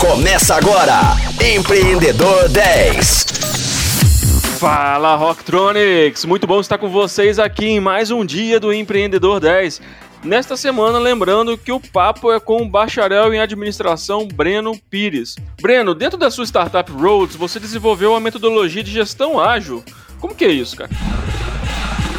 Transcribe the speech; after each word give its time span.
Começa 0.00 0.54
agora, 0.54 1.14
Empreendedor 1.54 2.48
10. 2.48 3.24
Fala 4.58 5.14
Rocktronics! 5.14 6.24
Muito 6.24 6.46
bom 6.46 6.58
estar 6.58 6.78
com 6.78 6.88
vocês 6.88 7.38
aqui 7.38 7.66
em 7.66 7.80
mais 7.80 8.10
um 8.10 8.24
dia 8.24 8.58
do 8.58 8.72
Empreendedor 8.72 9.40
10. 9.40 9.82
Nesta 10.24 10.56
semana, 10.56 10.98
lembrando 10.98 11.58
que 11.58 11.70
o 11.70 11.78
papo 11.78 12.32
é 12.32 12.40
com 12.40 12.62
o 12.62 12.68
bacharel 12.68 13.34
em 13.34 13.40
administração 13.40 14.26
Breno 14.26 14.72
Pires. 14.88 15.36
Breno, 15.60 15.94
dentro 15.94 16.18
da 16.18 16.30
sua 16.30 16.46
startup 16.46 16.90
Roads, 16.90 17.36
você 17.36 17.60
desenvolveu 17.60 18.14
a 18.14 18.20
metodologia 18.20 18.82
de 18.82 18.90
gestão 18.90 19.38
ágil. 19.38 19.84
Como 20.18 20.34
que 20.34 20.46
é 20.46 20.50
isso, 20.50 20.78
cara? 20.78 20.90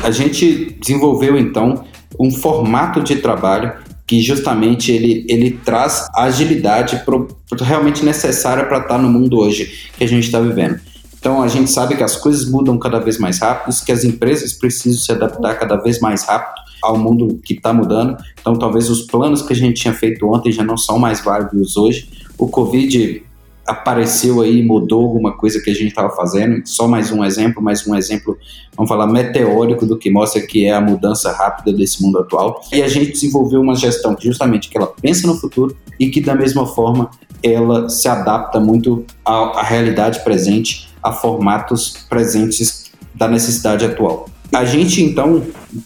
A 0.03 0.11
gente 0.11 0.77
desenvolveu 0.79 1.35
então 1.35 1.83
um 2.19 2.29
formato 2.29 3.01
de 3.01 3.15
trabalho 3.15 3.73
que 4.11 4.21
justamente 4.21 4.91
ele, 4.91 5.25
ele 5.29 5.51
traz 5.63 6.05
agilidade 6.13 6.97
pro, 7.05 7.29
pro 7.49 7.63
realmente 7.63 8.03
necessária 8.03 8.65
para 8.65 8.79
estar 8.79 8.89
tá 8.89 8.97
no 8.97 9.07
mundo 9.07 9.37
hoje 9.37 9.89
que 9.97 10.03
a 10.03 10.07
gente 10.07 10.25
está 10.25 10.37
vivendo. 10.37 10.81
Então 11.17 11.41
a 11.41 11.47
gente 11.47 11.71
sabe 11.71 11.95
que 11.95 12.03
as 12.03 12.17
coisas 12.17 12.51
mudam 12.51 12.77
cada 12.77 12.99
vez 12.99 13.17
mais 13.17 13.39
rápido, 13.39 13.73
que 13.85 13.89
as 13.89 14.03
empresas 14.03 14.51
precisam 14.51 15.01
se 15.01 15.13
adaptar 15.13 15.57
cada 15.57 15.77
vez 15.77 16.01
mais 16.01 16.25
rápido 16.25 16.59
ao 16.83 16.97
mundo 16.97 17.39
que 17.41 17.53
está 17.53 17.71
mudando. 17.73 18.17
Então 18.37 18.53
talvez 18.59 18.89
os 18.89 19.03
planos 19.03 19.41
que 19.43 19.53
a 19.53 19.55
gente 19.55 19.81
tinha 19.81 19.93
feito 19.93 20.27
ontem 20.27 20.51
já 20.51 20.61
não 20.65 20.75
são 20.75 20.99
mais 20.99 21.23
válidos 21.23 21.77
hoje. 21.77 22.09
O 22.37 22.49
Covid 22.49 23.23
apareceu 23.65 24.41
aí, 24.41 24.63
mudou 24.63 25.03
alguma 25.03 25.33
coisa 25.33 25.61
que 25.61 25.69
a 25.69 25.73
gente 25.73 25.87
estava 25.87 26.09
fazendo. 26.09 26.61
Só 26.65 26.87
mais 26.87 27.11
um 27.11 27.23
exemplo, 27.23 27.61
mais 27.61 27.85
um 27.87 27.95
exemplo, 27.95 28.37
vamos 28.75 28.89
falar, 28.89 29.07
meteórico 29.07 29.85
do 29.85 29.97
que 29.97 30.09
mostra 30.09 30.41
que 30.41 30.65
é 30.65 30.73
a 30.73 30.81
mudança 30.81 31.31
rápida 31.31 31.71
desse 31.71 32.01
mundo 32.01 32.19
atual. 32.19 32.61
E 32.73 32.81
a 32.81 32.87
gente 32.87 33.11
desenvolveu 33.11 33.61
uma 33.61 33.75
gestão 33.75 34.15
justamente 34.19 34.69
que 34.69 34.77
ela 34.77 34.87
pensa 34.87 35.27
no 35.27 35.35
futuro 35.35 35.75
e 35.99 36.09
que 36.09 36.21
da 36.21 36.35
mesma 36.35 36.65
forma 36.65 37.09
ela 37.43 37.89
se 37.89 38.07
adapta 38.07 38.59
muito 38.59 39.05
à, 39.25 39.59
à 39.59 39.63
realidade 39.63 40.23
presente, 40.23 40.89
a 41.01 41.11
formatos 41.11 42.05
presentes 42.09 42.91
da 43.15 43.27
necessidade 43.27 43.85
atual. 43.85 44.27
A 44.53 44.65
gente, 44.65 45.01
então, 45.01 45.43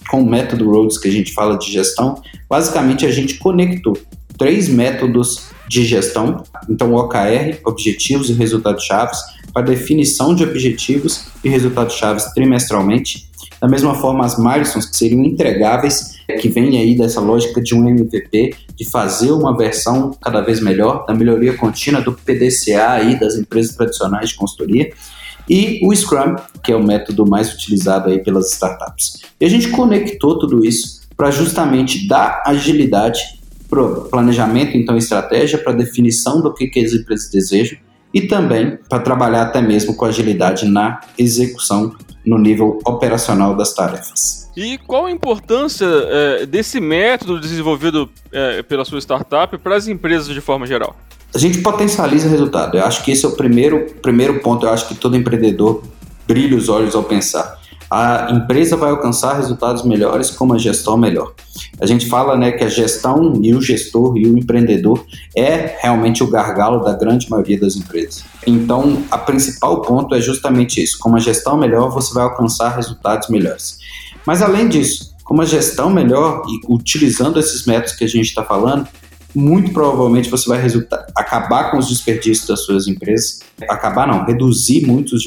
com 0.09 0.21
o 0.21 0.25
método 0.25 0.69
Rhodes 0.69 0.97
que 0.97 1.07
a 1.07 1.11
gente 1.11 1.33
fala 1.33 1.57
de 1.57 1.71
gestão, 1.71 2.21
basicamente 2.49 3.05
a 3.05 3.11
gente 3.11 3.35
conectou 3.35 3.95
três 4.37 4.67
métodos 4.69 5.49
de 5.67 5.83
gestão, 5.83 6.43
então 6.69 6.93
OKR, 6.93 7.59
Objetivos 7.65 8.29
e 8.29 8.33
Resultados 8.33 8.83
Chaves, 8.83 9.19
para 9.55 9.63
definição 9.63 10.35
de 10.35 10.43
objetivos 10.43 11.27
e 11.43 11.47
resultados 11.47 11.95
chaves 11.95 12.25
trimestralmente. 12.33 13.29
Da 13.61 13.69
mesma 13.69 13.95
forma, 13.95 14.25
as 14.25 14.37
milestones, 14.37 14.85
que 14.85 14.97
seriam 14.97 15.23
entregáveis, 15.23 16.15
que 16.41 16.49
vem 16.49 16.77
aí 16.77 16.95
dessa 16.97 17.21
lógica 17.21 17.61
de 17.61 17.73
um 17.73 17.87
MVP, 17.87 18.53
de 18.75 18.89
fazer 18.89 19.31
uma 19.31 19.55
versão 19.55 20.11
cada 20.21 20.41
vez 20.41 20.59
melhor, 20.59 21.05
da 21.05 21.13
melhoria 21.13 21.55
contínua 21.55 22.01
do 22.01 22.11
PDCA 22.11 22.89
aí 22.91 23.17
das 23.17 23.35
empresas 23.35 23.75
tradicionais 23.75 24.29
de 24.29 24.35
consultoria. 24.35 24.91
E 25.49 25.79
o 25.83 25.95
Scrum, 25.95 26.35
que 26.61 26.71
é 26.71 26.75
o 26.75 26.83
método 26.83 27.25
mais 27.25 27.53
utilizado 27.53 28.09
aí 28.09 28.21
pelas 28.21 28.51
startups. 28.51 29.21
E 29.39 29.45
a 29.45 29.49
gente 29.49 29.69
conectou 29.69 30.37
tudo 30.37 30.65
isso 30.65 31.01
para 31.15 31.31
justamente 31.31 32.07
dar 32.07 32.43
agilidade 32.45 33.34
planejamento, 34.09 34.77
então 34.77 34.97
estratégia 34.97 35.57
para 35.57 35.73
definição 35.73 36.41
do 36.41 36.53
que, 36.53 36.67
que 36.67 36.79
as 36.79 36.93
empresas 36.93 37.29
desejam 37.29 37.77
e 38.13 38.21
também 38.21 38.77
para 38.89 38.99
trabalhar 38.99 39.41
até 39.41 39.61
mesmo 39.61 39.93
com 39.95 40.05
agilidade 40.05 40.65
na 40.65 41.01
execução 41.17 41.93
no 42.25 42.37
nível 42.37 42.79
operacional 42.85 43.55
das 43.55 43.73
tarefas. 43.73 44.49
E 44.55 44.77
qual 44.77 45.05
a 45.05 45.11
importância 45.11 45.85
é, 45.85 46.45
desse 46.45 46.79
método 46.79 47.39
desenvolvido 47.39 48.09
é, 48.31 48.63
pela 48.63 48.85
sua 48.85 48.99
startup 48.99 49.57
para 49.57 49.75
as 49.75 49.87
empresas 49.87 50.33
de 50.33 50.39
forma 50.39 50.65
geral? 50.65 50.95
A 51.33 51.37
gente 51.37 51.57
potencializa 51.61 52.27
o 52.27 52.31
resultado. 52.31 52.77
Eu 52.77 52.85
acho 52.85 53.03
que 53.03 53.11
esse 53.11 53.25
é 53.25 53.27
o 53.27 53.33
primeiro, 53.33 53.85
primeiro 54.01 54.39
ponto. 54.39 54.65
Eu 54.65 54.69
acho 54.69 54.87
que 54.87 54.95
todo 54.95 55.17
empreendedor 55.17 55.83
brilha 56.25 56.55
os 56.55 56.69
olhos 56.69 56.95
ao 56.95 57.03
pensar 57.03 57.54
a 57.89 58.31
empresa 58.31 58.75
vai 58.75 58.89
alcançar 58.89 59.35
resultados 59.35 59.83
melhores 59.83 60.31
com 60.31 60.45
uma 60.45 60.59
gestão 60.59 60.97
melhor. 60.97 61.33
A 61.79 61.85
gente 61.85 62.07
fala 62.07 62.35
né, 62.37 62.51
que 62.51 62.63
a 62.63 62.69
gestão 62.69 63.39
e 63.41 63.53
o 63.53 63.61
gestor 63.61 64.17
e 64.17 64.25
o 64.25 64.37
empreendedor 64.37 65.05
é 65.35 65.77
realmente 65.81 66.23
o 66.23 66.27
gargalo 66.27 66.83
da 66.83 66.93
grande 66.93 67.29
maioria 67.29 67.59
das 67.59 67.75
empresas. 67.75 68.23
Então, 68.45 69.03
a 69.11 69.17
principal 69.17 69.81
ponto 69.81 70.15
é 70.15 70.21
justamente 70.21 70.81
isso: 70.81 70.97
com 70.99 71.09
uma 71.09 71.19
gestão 71.19 71.57
melhor, 71.57 71.89
você 71.89 72.13
vai 72.13 72.23
alcançar 72.23 72.75
resultados 72.75 73.29
melhores. 73.29 73.77
Mas 74.25 74.41
além 74.41 74.67
disso, 74.67 75.13
com 75.23 75.33
uma 75.33 75.45
gestão 75.45 75.89
melhor 75.89 76.43
e 76.47 76.61
utilizando 76.73 77.39
esses 77.39 77.65
métodos 77.65 77.95
que 77.95 78.03
a 78.03 78.07
gente 78.07 78.27
está 78.27 78.43
falando, 78.43 78.87
muito 79.35 79.71
provavelmente 79.73 80.29
você 80.29 80.47
vai 80.47 80.61
resultar, 80.61 81.05
acabar 81.15 81.71
com 81.71 81.77
os 81.77 81.89
desperdícios 81.89 82.47
das 82.47 82.61
suas 82.61 82.87
empresas, 82.87 83.39
acabar 83.69 84.07
não, 84.07 84.25
reduzir 84.25 84.85
muito 84.87 85.15
os 85.15 85.23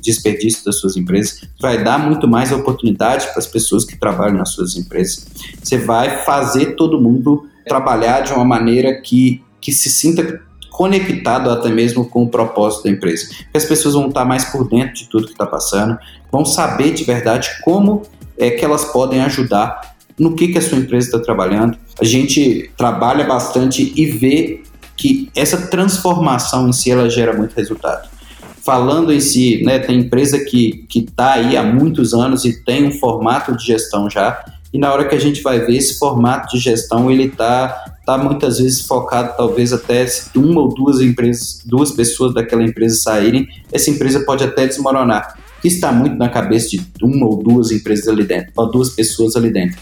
desperdícios 0.00 0.64
das 0.64 0.76
suas 0.76 0.96
empresas, 0.96 1.42
vai 1.60 1.82
dar 1.82 1.98
muito 1.98 2.26
mais 2.26 2.50
oportunidade 2.50 3.26
para 3.28 3.38
as 3.38 3.46
pessoas 3.46 3.84
que 3.84 3.96
trabalham 3.96 4.38
nas 4.38 4.50
suas 4.50 4.76
empresas. 4.76 5.26
Você 5.62 5.78
vai 5.78 6.24
fazer 6.24 6.74
todo 6.74 7.00
mundo 7.00 7.46
trabalhar 7.66 8.22
de 8.22 8.32
uma 8.32 8.44
maneira 8.44 9.00
que, 9.00 9.42
que 9.60 9.72
se 9.72 9.88
sinta 9.88 10.40
conectado 10.70 11.50
até 11.50 11.68
mesmo 11.68 12.04
com 12.04 12.24
o 12.24 12.28
propósito 12.28 12.84
da 12.84 12.90
empresa. 12.90 13.28
Porque 13.44 13.58
as 13.58 13.64
pessoas 13.64 13.94
vão 13.94 14.08
estar 14.08 14.24
mais 14.24 14.46
por 14.46 14.68
dentro 14.68 14.94
de 14.94 15.08
tudo 15.08 15.26
que 15.26 15.32
está 15.32 15.46
passando, 15.46 15.96
vão 16.30 16.44
saber 16.44 16.92
de 16.92 17.04
verdade 17.04 17.48
como 17.62 18.02
é 18.36 18.50
que 18.50 18.64
elas 18.64 18.86
podem 18.86 19.20
ajudar 19.20 19.91
no 20.18 20.34
que, 20.34 20.48
que 20.48 20.58
a 20.58 20.62
sua 20.62 20.78
empresa 20.78 21.08
está 21.08 21.18
trabalhando. 21.18 21.76
A 22.00 22.04
gente 22.04 22.70
trabalha 22.76 23.24
bastante 23.24 23.92
e 23.96 24.06
vê 24.06 24.62
que 24.96 25.30
essa 25.34 25.66
transformação 25.68 26.68
em 26.68 26.72
si 26.72 26.90
ela 26.90 27.08
gera 27.08 27.32
muito 27.32 27.54
resultado. 27.54 28.08
Falando 28.64 29.12
em 29.12 29.20
si, 29.20 29.62
né, 29.64 29.78
tem 29.78 30.00
empresa 30.00 30.38
que 30.38 30.86
está 30.94 31.32
aí 31.32 31.56
há 31.56 31.62
muitos 31.64 32.14
anos 32.14 32.44
e 32.44 32.64
tem 32.64 32.86
um 32.86 32.92
formato 32.92 33.56
de 33.56 33.66
gestão 33.66 34.08
já, 34.08 34.44
e 34.72 34.78
na 34.78 34.90
hora 34.92 35.06
que 35.06 35.14
a 35.14 35.20
gente 35.20 35.42
vai 35.42 35.60
ver 35.60 35.76
esse 35.76 35.98
formato 35.98 36.56
de 36.56 36.62
gestão, 36.62 37.10
ele 37.10 37.24
está 37.24 37.68
tá 38.06 38.16
muitas 38.16 38.58
vezes 38.58 38.86
focado, 38.86 39.34
talvez 39.36 39.72
até 39.72 40.06
se 40.06 40.30
uma 40.36 40.62
ou 40.62 40.74
duas 40.74 41.00
empresas, 41.00 41.62
duas 41.66 41.92
pessoas 41.92 42.32
daquela 42.32 42.62
empresa 42.62 42.96
saírem, 42.96 43.46
essa 43.70 43.90
empresa 43.90 44.24
pode 44.24 44.42
até 44.42 44.66
desmoronar. 44.66 45.36
Que 45.62 45.68
está 45.68 45.92
muito 45.92 46.16
na 46.16 46.28
cabeça 46.28 46.70
de 46.70 46.84
uma 47.02 47.26
ou 47.26 47.42
duas 47.42 47.70
empresas 47.70 48.08
ali 48.08 48.24
dentro, 48.24 48.52
ou 48.56 48.70
duas 48.70 48.90
pessoas 48.90 49.36
ali 49.36 49.50
dentro. 49.50 49.78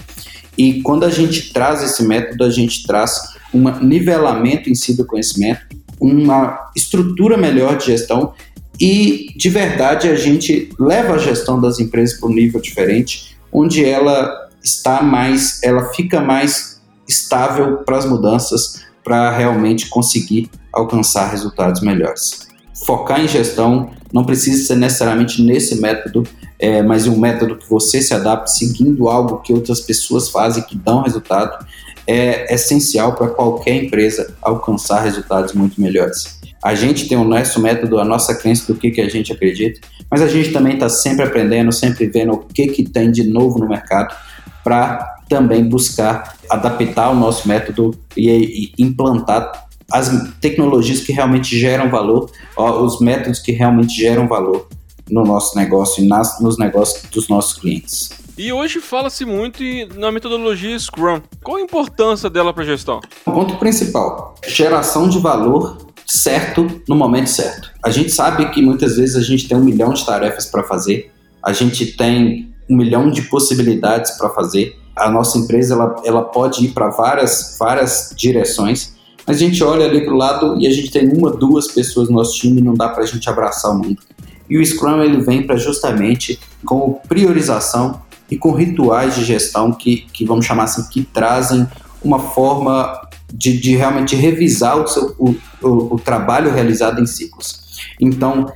E 0.57 0.83
quando 0.83 1.05
a 1.05 1.11
gente 1.11 1.53
traz 1.53 1.83
esse 1.83 2.05
método, 2.05 2.45
a 2.45 2.51
gente 2.51 2.87
traz 2.87 3.19
um 3.53 3.69
nivelamento 3.81 4.71
em 4.71 4.75
si 4.75 4.95
do 4.95 5.05
conhecimento, 5.07 5.63
uma 5.99 6.71
estrutura 6.77 7.37
melhor 7.37 7.77
de 7.77 7.87
gestão 7.87 8.33
e, 8.81 9.33
de 9.37 9.51
verdade, 9.51 10.09
a 10.09 10.15
gente 10.15 10.71
leva 10.79 11.15
a 11.15 11.19
gestão 11.19 11.61
das 11.61 11.79
empresas 11.79 12.19
para 12.19 12.31
um 12.31 12.33
nível 12.33 12.61
diferente, 12.61 13.37
onde 13.53 13.85
ela 13.85 14.49
está 14.63 15.03
mais, 15.03 15.63
ela 15.63 15.93
fica 15.93 16.21
mais 16.21 16.81
estável 17.07 17.79
para 17.79 17.99
as 17.99 18.07
mudanças, 18.07 18.83
para 19.05 19.31
realmente 19.37 19.89
conseguir 19.89 20.49
alcançar 20.73 21.31
resultados 21.31 21.83
melhores. 21.83 22.49
Focar 22.85 23.21
em 23.21 23.29
gestão 23.29 23.91
não 24.13 24.25
precisa 24.25 24.67
ser 24.67 24.77
necessariamente 24.77 25.43
nesse 25.43 25.81
método, 25.81 26.25
é, 26.59 26.83
mas 26.83 27.07
um 27.07 27.19
método 27.19 27.57
que 27.57 27.69
você 27.69 28.03
se 28.03 28.13
adapte 28.13 28.53
seguindo 28.53 29.09
algo 29.09 29.39
que 29.39 29.53
outras 29.53 29.81
pessoas 29.81 30.29
fazem 30.29 30.63
que 30.63 30.77
dão 30.77 31.03
resultado 31.03 31.65
é 32.07 32.53
essencial 32.53 33.15
para 33.15 33.29
qualquer 33.29 33.85
empresa 33.85 34.35
alcançar 34.43 35.03
resultados 35.03 35.53
muito 35.53 35.81
melhores. 35.81 36.41
A 36.63 36.75
gente 36.75 37.09
tem 37.09 37.17
o 37.17 37.25
nosso 37.25 37.61
método, 37.61 37.99
a 37.99 38.05
nossa 38.05 38.35
crença 38.35 38.71
do 38.73 38.79
que, 38.79 38.91
que 38.91 39.01
a 39.01 39.09
gente 39.09 39.33
acredita, 39.33 39.81
mas 40.11 40.21
a 40.21 40.27
gente 40.27 40.53
também 40.53 40.75
está 40.75 40.89
sempre 40.89 41.25
aprendendo, 41.25 41.73
sempre 41.73 42.07
vendo 42.07 42.33
o 42.33 42.39
que, 42.39 42.67
que 42.67 42.89
tem 42.89 43.11
de 43.11 43.25
novo 43.25 43.59
no 43.59 43.69
mercado 43.69 44.15
para 44.63 45.19
também 45.29 45.67
buscar 45.67 46.37
adaptar 46.51 47.11
o 47.11 47.15
nosso 47.15 47.49
método 47.49 47.97
e, 48.17 48.29
e 48.29 48.83
implantar 48.83 49.69
as 49.93 50.11
tecnologias 50.41 51.01
que 51.01 51.13
realmente 51.13 51.59
geram 51.59 51.91
valor, 51.91 52.31
os 52.57 53.01
métodos 53.01 53.41
que 53.41 53.53
realmente 53.53 53.95
geram 53.95 54.29
valor 54.29 54.69
no 55.11 55.25
nosso 55.25 55.57
negócio 55.57 56.05
e 56.05 56.07
nas, 56.07 56.41
nos 56.41 56.59
negócios 56.59 57.03
dos 57.11 57.29
nossos 57.29 57.59
clientes. 57.59 58.11
E 58.39 58.53
hoje 58.53 58.81
fala-se 58.81 59.25
muito 59.25 59.63
na 59.97 60.11
metodologia 60.11 60.79
Scrum. 60.79 61.21
Qual 61.43 61.59
a 61.59 61.61
importância 61.61 62.31
dela 62.31 62.55
para 62.55 62.63
a 62.63 62.67
gestão? 62.67 63.01
O 63.27 63.33
ponto 63.33 63.57
principal: 63.57 64.35
geração 64.47 65.09
de 65.09 65.19
valor 65.19 65.91
certo 66.07 66.67
no 66.89 66.97
momento 66.97 67.29
certo. 67.29 67.71
A 67.85 67.91
gente 67.91 68.11
sabe 68.11 68.51
que 68.51 68.61
muitas 68.61 68.97
vezes 68.97 69.15
a 69.15 69.21
gente 69.21 69.47
tem 69.47 69.57
um 69.57 69.65
milhão 69.65 69.93
de 69.93 70.05
tarefas 70.05 70.47
para 70.47 70.65
fazer, 70.65 71.13
a 71.43 71.53
gente 71.53 71.87
tem 71.97 72.53
um 72.69 72.77
milhão 72.77 73.11
de 73.11 73.23
possibilidades 73.23 74.13
para 74.13 74.29
fazer. 74.31 74.77
A 74.97 75.11
nossa 75.11 75.39
empresa 75.39 75.75
ela, 75.75 75.97
ela 76.05 76.23
pode 76.23 76.65
ir 76.65 76.71
para 76.71 76.89
várias, 76.89 77.57
várias 77.59 78.13
direções. 78.17 78.95
A 79.31 79.33
gente 79.33 79.63
olha 79.63 79.87
ali 79.87 80.05
para 80.05 80.13
o 80.13 80.17
lado 80.17 80.57
e 80.59 80.67
a 80.67 80.73
gente 80.73 80.91
tem 80.91 81.09
uma, 81.09 81.31
duas 81.31 81.69
pessoas 81.69 82.09
no 82.09 82.17
nosso 82.17 82.37
time 82.37 82.61
e 82.61 82.65
não 82.65 82.75
dá 82.75 82.89
para 82.89 83.05
a 83.05 83.07
gente 83.07 83.31
abraçar 83.31 83.71
o 83.71 83.79
mundo. 83.79 84.03
E 84.49 84.59
o 84.59 84.67
Scrum 84.67 85.01
ele 85.05 85.21
vem 85.21 85.47
para 85.47 85.57
justamente 85.57 86.41
com 86.65 86.95
priorização 87.09 88.03
e 88.29 88.37
com 88.37 88.51
rituais 88.51 89.15
de 89.15 89.25
gestão 89.25 89.71
que, 89.71 89.99
que 90.13 90.25
vamos 90.25 90.45
chamar 90.45 90.65
assim, 90.65 90.83
que 90.89 91.05
trazem 91.05 91.65
uma 92.03 92.19
forma 92.19 93.09
de, 93.33 93.57
de 93.57 93.77
realmente 93.77 94.17
revisar 94.17 94.77
o, 94.77 94.89
seu, 94.89 95.15
o, 95.17 95.37
o, 95.63 95.95
o 95.95 95.99
trabalho 96.01 96.53
realizado 96.53 97.01
em 97.01 97.07
ciclos. 97.07 97.61
Então, 98.01 98.53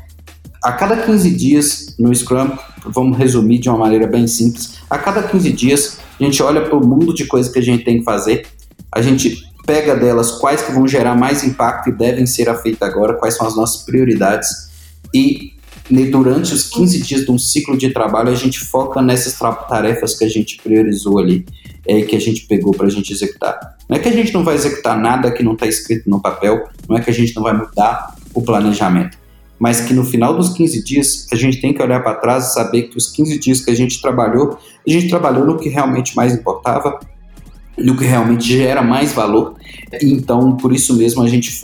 a 0.61 0.73
cada 0.73 0.97
15 0.97 1.31
dias 1.31 1.95
no 2.01 2.13
Scrum, 2.13 2.51
vamos 2.85 3.17
resumir 3.17 3.61
de 3.61 3.69
uma 3.69 3.79
maneira 3.79 4.09
bem 4.09 4.27
simples, 4.27 4.81
a 4.91 4.99
cada 4.99 5.23
15 5.23 5.53
dias 5.53 5.99
a 6.19 6.25
gente 6.25 6.43
olha 6.43 6.63
para 6.63 6.77
o 6.77 6.85
mundo 6.85 7.15
de 7.15 7.27
coisas 7.27 7.53
que 7.53 7.61
a 7.61 7.63
gente 7.63 7.85
tem 7.85 7.99
que 7.99 8.05
fazer, 8.05 8.45
a 8.91 9.01
gente 9.01 9.54
pega 9.67 9.97
delas 9.97 10.33
quais 10.33 10.63
que 10.63 10.73
vão 10.73 10.87
gerar 10.87 11.15
mais 11.15 11.43
impacto 11.43 11.89
e 11.89 11.93
devem 11.93 12.27
ser 12.27 12.53
feitas 12.61 12.89
agora, 12.89 13.15
quais 13.15 13.37
são 13.37 13.47
as 13.47 13.57
nossas 13.57 13.83
prioridades 13.83 14.71
e 15.13 15.55
durante 16.11 16.55
os 16.55 16.65
15 16.65 17.03
dias 17.03 17.25
de 17.25 17.31
um 17.31 17.39
ciclo 17.39 17.77
de 17.77 17.91
trabalho 17.91 18.31
a 18.31 18.35
gente 18.35 18.59
foca 18.61 19.03
nessas 19.03 19.39
tarefas 19.69 20.17
que 20.17 20.25
a 20.25 20.29
gente 20.29 20.57
priorizou 20.63 21.19
ali, 21.19 21.45
é, 21.87 22.03
que 22.03 22.17
a 22.17 22.21
gente 22.21 22.47
pegou 22.47 22.73
para 22.73 22.87
a 22.87 22.91
gente 22.91 23.13
executar. 23.13 23.77
Não 23.89 23.97
é 23.97 24.01
que 24.01 24.09
a 24.09 24.13
gente 24.13 24.33
não 24.33 24.43
vai 24.43 24.55
executar 24.55 24.99
nada 24.99 25.31
que 25.31 25.43
não 25.43 25.53
está 25.53 25.67
escrito 25.67 26.09
no 26.09 26.21
papel, 26.21 26.65
não 26.89 26.97
é 26.97 27.01
que 27.01 27.11
a 27.11 27.13
gente 27.13 27.35
não 27.37 27.43
vai 27.43 27.53
mudar 27.53 28.15
o 28.33 28.41
planejamento, 28.41 29.19
mas 29.59 29.83
que 29.83 29.93
no 29.93 30.05
final 30.05 30.35
dos 30.35 30.55
15 30.55 30.83
dias 30.83 31.27
a 31.31 31.37
gente 31.37 31.61
tem 31.61 31.75
que 31.75 31.83
olhar 31.83 32.03
para 32.03 32.15
trás 32.15 32.49
e 32.49 32.55
saber 32.55 32.85
que 32.85 32.97
os 32.97 33.11
15 33.13 33.39
dias 33.39 33.61
que 33.61 33.71
a 33.71 33.77
gente 33.77 34.01
trabalhou, 34.01 34.59
a 34.87 34.91
gente 34.91 35.09
trabalhou 35.09 35.45
no 35.45 35.59
que 35.59 35.69
realmente 35.69 36.17
mais 36.17 36.33
importava, 36.33 36.99
no 37.77 37.97
que 37.97 38.05
realmente 38.05 38.45
gera 38.45 38.83
mais 38.83 39.13
valor. 39.13 39.55
Então, 40.03 40.57
por 40.57 40.73
isso 40.73 40.95
mesmo, 40.95 41.23
a 41.23 41.29
gente 41.29 41.59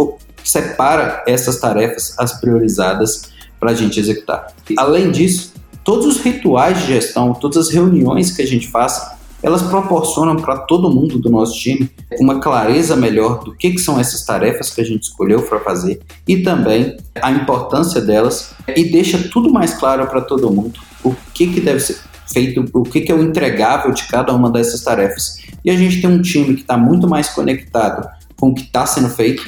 separa 0.45 1.23
essas 1.27 1.59
tarefas, 1.59 2.15
as 2.19 2.41
priorizadas, 2.41 3.31
para 3.59 3.73
a 3.73 3.75
gente 3.75 4.01
executar. 4.01 4.55
Além 4.77 5.11
disso, 5.11 5.53
todos 5.85 6.07
os 6.07 6.19
rituais 6.21 6.81
de 6.81 6.87
gestão, 6.87 7.35
todas 7.35 7.59
as 7.59 7.69
reuniões 7.69 8.31
que 8.31 8.41
a 8.41 8.47
gente 8.47 8.69
faz, 8.69 9.19
elas 9.43 9.62
proporcionam 9.62 10.37
para 10.37 10.59
todo 10.59 10.91
mundo 10.91 11.19
do 11.19 11.31
nosso 11.31 11.59
time 11.59 11.91
uma 12.19 12.41
clareza 12.41 12.97
melhor 12.97 13.43
do 13.43 13.55
que, 13.55 13.71
que 13.71 13.79
são 13.79 13.99
essas 13.99 14.25
tarefas 14.25 14.71
que 14.71 14.81
a 14.81 14.85
gente 14.85 15.05
escolheu 15.05 15.43
para 15.43 15.61
fazer 15.61 16.01
e 16.29 16.43
também 16.43 16.97
a 17.21 17.31
importância 17.31 18.01
delas 18.01 18.53
e 18.77 18.85
deixa 18.85 19.19
tudo 19.31 19.51
mais 19.51 19.75
claro 19.75 20.07
para 20.07 20.21
todo 20.21 20.51
mundo 20.51 20.81
o 21.03 21.15
que, 21.33 21.47
que 21.47 21.61
deve 21.61 21.81
ser 21.81 21.99
feito, 22.32 22.65
o 22.73 22.82
que, 22.82 23.00
que 23.00 23.12
é 23.12 23.15
o 23.15 23.23
entregável 23.23 23.93
de 23.93 24.05
cada 24.05 24.32
uma 24.35 24.50
dessas 24.50 24.82
tarefas. 24.82 25.38
E 25.65 25.71
a 25.71 25.77
gente 25.77 26.00
tem 26.00 26.11
um 26.11 26.23
time 26.23 26.55
que 26.55 26.62
está 26.62 26.77
muito 26.77 27.09
mais 27.09 27.29
conectado 27.29 28.09
com 28.37 28.49
o 28.49 28.55
que 28.55 28.62
está 28.62 28.87
sendo 28.87 29.09
feito 29.09 29.43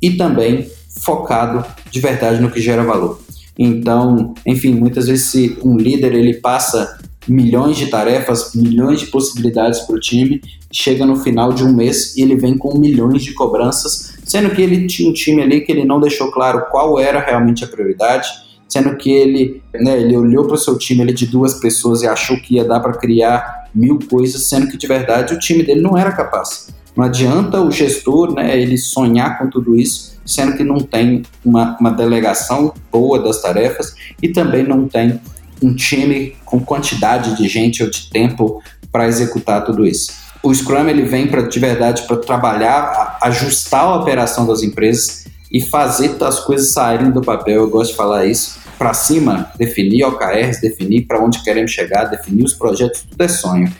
e 0.00 0.12
também 0.12 0.70
focado 1.00 1.64
de 1.90 2.00
verdade 2.00 2.40
no 2.40 2.50
que 2.50 2.60
gera 2.60 2.82
valor. 2.82 3.20
Então, 3.58 4.34
enfim, 4.46 4.74
muitas 4.74 5.06
vezes 5.08 5.26
se 5.26 5.58
um 5.62 5.76
líder 5.76 6.14
ele 6.14 6.34
passa 6.34 6.98
milhões 7.28 7.76
de 7.76 7.88
tarefas, 7.88 8.54
milhões 8.54 9.00
de 9.00 9.06
possibilidades 9.06 9.80
para 9.80 9.96
o 9.96 10.00
time, 10.00 10.40
chega 10.72 11.04
no 11.04 11.16
final 11.16 11.52
de 11.52 11.64
um 11.64 11.74
mês 11.74 12.16
e 12.16 12.22
ele 12.22 12.36
vem 12.36 12.56
com 12.56 12.78
milhões 12.78 13.22
de 13.22 13.34
cobranças, 13.34 14.14
sendo 14.24 14.50
que 14.50 14.62
ele 14.62 14.86
tinha 14.86 15.10
um 15.10 15.12
time 15.12 15.42
ali 15.42 15.60
que 15.60 15.72
ele 15.72 15.84
não 15.84 16.00
deixou 16.00 16.30
claro 16.30 16.66
qual 16.70 16.98
era 16.98 17.20
realmente 17.20 17.64
a 17.64 17.66
prioridade, 17.66 18.28
sendo 18.68 18.94
que 18.96 19.10
ele, 19.10 19.62
né, 19.74 19.98
ele 19.98 20.16
olhou 20.16 20.44
para 20.44 20.54
o 20.54 20.58
seu 20.58 20.76
time 20.76 21.02
ele 21.02 21.12
de 21.12 21.26
duas 21.26 21.54
pessoas 21.54 22.02
e 22.02 22.06
achou 22.06 22.36
que 22.38 22.56
ia 22.56 22.64
dar 22.64 22.80
para 22.80 22.92
criar 22.92 23.68
mil 23.74 23.98
coisas, 24.10 24.48
sendo 24.48 24.68
que 24.68 24.76
de 24.76 24.86
verdade 24.86 25.34
o 25.34 25.38
time 25.38 25.62
dele 25.62 25.80
não 25.80 25.96
era 25.96 26.12
capaz. 26.12 26.68
Não 26.94 27.04
adianta 27.04 27.60
o 27.60 27.70
gestor, 27.70 28.34
né, 28.34 28.60
ele 28.60 28.76
sonhar 28.76 29.38
com 29.38 29.48
tudo 29.48 29.76
isso, 29.76 30.18
sendo 30.26 30.56
que 30.56 30.64
não 30.64 30.78
tem 30.78 31.22
uma, 31.44 31.76
uma 31.80 31.90
delegação 31.90 32.74
boa 32.92 33.22
das 33.22 33.40
tarefas 33.40 33.94
e 34.22 34.28
também 34.28 34.64
não 34.64 34.86
tem 34.86 35.20
um 35.62 35.74
time 35.74 36.36
com 36.44 36.60
quantidade 36.60 37.36
de 37.36 37.48
gente 37.48 37.82
ou 37.82 37.90
de 37.90 38.10
tempo 38.10 38.62
para 38.92 39.06
executar 39.06 39.64
tudo 39.64 39.86
isso. 39.86 40.12
O 40.42 40.54
Scrum 40.54 40.88
ele 40.88 41.02
vem 41.02 41.26
para 41.26 41.42
de 41.42 41.58
verdade 41.58 42.02
para 42.02 42.16
trabalhar, 42.16 43.18
ajustar 43.22 43.84
a 43.84 43.96
operação 43.96 44.46
das 44.46 44.62
empresas 44.62 45.26
e 45.50 45.60
fazer 45.60 46.16
as 46.22 46.40
coisas 46.40 46.72
saírem 46.72 47.10
do 47.10 47.20
papel. 47.20 47.62
Eu 47.62 47.70
gosto 47.70 47.90
de 47.90 47.96
falar 47.96 48.26
isso. 48.26 48.57
Para 48.78 48.94
cima, 48.94 49.50
definir 49.58 50.04
OKRs, 50.04 50.60
definir 50.60 51.06
para 51.06 51.22
onde 51.22 51.42
queremos 51.42 51.72
chegar, 51.72 52.04
definir 52.04 52.44
os 52.44 52.54
projetos, 52.54 53.02
tudo 53.02 53.20
é 53.20 53.28
sonho. 53.28 53.72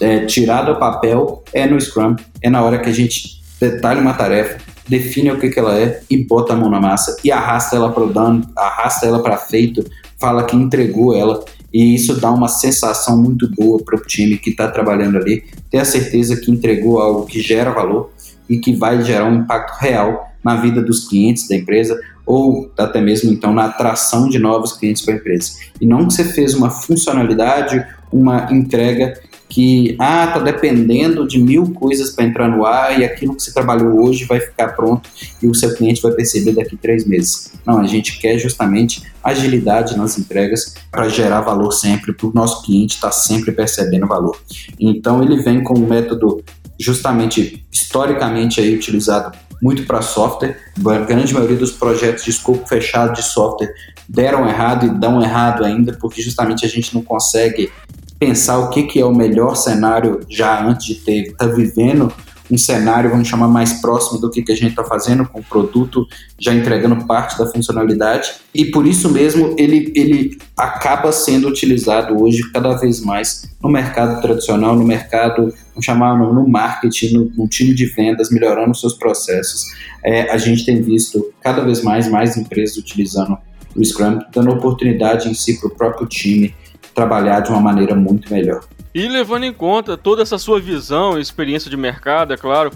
É, 0.00 0.26
tirar 0.26 0.62
do 0.62 0.78
papel 0.78 1.42
é 1.52 1.66
no 1.66 1.80
Scrum, 1.80 2.16
é 2.42 2.50
na 2.50 2.62
hora 2.62 2.78
que 2.78 2.90
a 2.90 2.92
gente 2.92 3.42
detalha 3.60 4.00
uma 4.00 4.12
tarefa, 4.12 4.58
define 4.86 5.30
o 5.30 5.38
que, 5.38 5.48
que 5.48 5.58
ela 5.58 5.78
é 5.78 6.02
e 6.10 6.16
bota 6.24 6.52
a 6.52 6.56
mão 6.56 6.68
na 6.68 6.80
massa 6.80 7.16
e 7.24 7.32
arrasta 7.32 7.76
ela 7.76 7.90
para 7.90 8.04
o 8.04 8.12
dano, 8.12 8.46
arrasta 8.56 9.06
ela 9.06 9.22
para 9.22 9.38
feito, 9.38 9.84
fala 10.18 10.44
que 10.44 10.56
entregou 10.56 11.14
ela 11.14 11.42
e 11.72 11.94
isso 11.94 12.20
dá 12.20 12.30
uma 12.30 12.48
sensação 12.48 13.16
muito 13.20 13.50
boa 13.50 13.82
para 13.82 13.96
o 13.96 14.02
time 14.02 14.38
que 14.38 14.50
está 14.50 14.68
trabalhando 14.68 15.18
ali, 15.18 15.42
ter 15.70 15.78
a 15.78 15.84
certeza 15.84 16.36
que 16.36 16.50
entregou 16.50 17.00
algo 17.00 17.26
que 17.26 17.40
gera 17.40 17.72
valor 17.72 18.12
e 18.48 18.58
que 18.58 18.74
vai 18.74 19.02
gerar 19.02 19.24
um 19.24 19.40
impacto 19.40 19.76
real 19.80 20.30
na 20.44 20.56
vida 20.56 20.82
dos 20.82 21.08
clientes 21.08 21.48
da 21.48 21.56
empresa 21.56 21.98
ou 22.26 22.70
até 22.78 23.00
mesmo 23.00 23.32
então 23.32 23.52
na 23.52 23.66
atração 23.66 24.28
de 24.28 24.38
novos 24.38 24.72
clientes 24.72 25.02
para 25.02 25.14
a 25.14 25.16
empresa. 25.16 25.52
E 25.80 25.86
não 25.86 26.06
que 26.06 26.14
você 26.14 26.24
fez 26.24 26.54
uma 26.54 26.70
funcionalidade, 26.70 27.84
uma 28.12 28.52
entrega 28.52 29.20
que 29.48 29.94
ah 30.00 30.26
tá 30.26 30.40
dependendo 30.40 31.28
de 31.28 31.38
mil 31.38 31.70
coisas 31.72 32.10
para 32.10 32.24
entrar 32.24 32.48
no 32.48 32.64
ar 32.64 32.98
e 32.98 33.04
aquilo 33.04 33.36
que 33.36 33.42
você 33.42 33.52
trabalhou 33.52 34.02
hoje 34.02 34.24
vai 34.24 34.40
ficar 34.40 34.68
pronto 34.68 35.08
e 35.40 35.46
o 35.46 35.54
seu 35.54 35.74
cliente 35.74 36.02
vai 36.02 36.12
perceber 36.12 36.52
daqui 36.52 36.76
três 36.76 37.06
meses. 37.06 37.52
Não, 37.64 37.78
a 37.78 37.86
gente 37.86 38.18
quer 38.18 38.38
justamente 38.38 39.02
agilidade 39.22 39.96
nas 39.96 40.18
entregas 40.18 40.74
para 40.90 41.08
gerar 41.08 41.42
valor 41.42 41.72
sempre, 41.72 42.12
para 42.12 42.26
o 42.26 42.32
nosso 42.34 42.64
cliente 42.64 42.96
estar 42.96 43.08
tá 43.08 43.12
sempre 43.12 43.52
percebendo 43.52 44.06
valor. 44.06 44.36
Então 44.80 45.22
ele 45.22 45.40
vem 45.42 45.62
com 45.62 45.78
um 45.78 45.86
método 45.86 46.42
justamente 46.78 47.64
historicamente 47.70 48.60
aí 48.60 48.74
utilizado 48.74 49.36
muito 49.62 49.84
para 49.86 50.02
software. 50.02 50.58
A 50.86 50.98
grande 50.98 51.32
maioria 51.32 51.56
dos 51.56 51.72
projetos 51.72 52.24
de 52.24 52.30
escopo 52.30 52.66
fechado 52.66 53.14
de 53.14 53.22
software 53.22 53.72
deram 54.08 54.48
errado 54.48 54.86
e 54.86 54.90
dão 54.90 55.22
errado 55.22 55.64
ainda, 55.64 55.96
porque 56.00 56.20
justamente 56.22 56.64
a 56.64 56.68
gente 56.68 56.94
não 56.94 57.02
consegue 57.02 57.70
pensar 58.18 58.58
o 58.58 58.70
que, 58.70 58.84
que 58.84 59.00
é 59.00 59.04
o 59.04 59.14
melhor 59.14 59.54
cenário 59.54 60.20
já 60.28 60.64
antes 60.64 60.86
de 60.86 60.94
ter, 60.96 61.34
tá 61.36 61.46
vivendo 61.46 62.12
um 62.50 62.58
cenário, 62.58 63.10
vamos 63.10 63.28
chamar, 63.28 63.48
mais 63.48 63.74
próximo 63.80 64.20
do 64.20 64.30
que, 64.30 64.42
que 64.42 64.52
a 64.52 64.54
gente 64.54 64.70
está 64.70 64.84
fazendo 64.84 65.26
com 65.26 65.40
o 65.40 65.42
produto, 65.42 66.06
já 66.38 66.52
entregando 66.52 67.06
parte 67.06 67.38
da 67.38 67.46
funcionalidade. 67.46 68.32
E 68.54 68.66
por 68.66 68.86
isso 68.86 69.10
mesmo 69.10 69.54
ele, 69.58 69.92
ele 69.96 70.38
acaba 70.56 71.10
sendo 71.12 71.48
utilizado 71.48 72.22
hoje 72.22 72.42
cada 72.52 72.74
vez 72.76 73.00
mais 73.00 73.48
no 73.62 73.70
mercado 73.70 74.20
tradicional, 74.20 74.76
no 74.76 74.84
mercado, 74.84 75.54
vamos 75.70 75.84
chamar, 75.84 76.18
no, 76.18 76.34
no 76.34 76.46
marketing, 76.46 77.14
no, 77.14 77.32
no, 77.36 77.48
time 77.48 77.74
de 77.74 77.86
vendas, 77.86 78.30
melhorando 78.30 78.74
seus 78.74 78.94
processos. 78.94 79.64
É, 80.04 80.30
a 80.30 80.36
gente 80.36 80.66
tem 80.66 80.82
visto 80.82 81.32
cada 81.40 81.64
vez 81.64 81.82
mais, 81.82 82.08
mais 82.08 82.36
empresas 82.36 82.76
utilizando 82.76 83.38
o 83.74 83.84
Scrum, 83.84 84.20
dando 84.32 84.50
oportunidade 84.50 85.28
em 85.28 85.34
si 85.34 85.58
para 85.58 85.68
o 85.68 85.74
próprio 85.74 86.06
time 86.06 86.54
trabalhar 86.94 87.40
de 87.40 87.50
uma 87.50 87.60
maneira 87.60 87.94
muito 87.94 88.32
melhor. 88.32 88.60
E 88.94 89.08
levando 89.08 89.42
em 89.42 89.52
conta 89.52 89.96
toda 89.96 90.22
essa 90.22 90.38
sua 90.38 90.60
visão 90.60 91.18
e 91.18 91.20
experiência 91.20 91.68
de 91.68 91.76
mercado, 91.76 92.32
é 92.32 92.36
claro, 92.36 92.70